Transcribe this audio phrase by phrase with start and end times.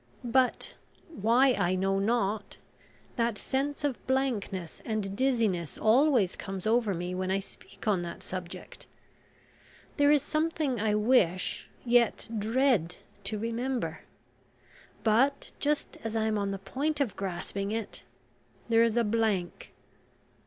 [0.25, 0.73] "But,
[1.15, 2.57] why I know not,
[3.17, 8.23] that sense of blankness and dizziness always comes over me when I speak on that
[8.23, 8.87] subject.
[9.97, 12.95] There is something I wish, yet dread,
[13.25, 13.99] to remember
[15.03, 18.01] but, just as I am on the point of grasping it,
[18.69, 19.71] there is a blank."